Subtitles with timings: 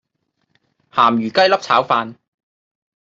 [0.91, 2.15] 鹹魚雞粒炒飯